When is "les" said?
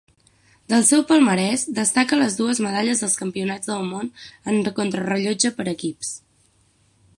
2.21-2.37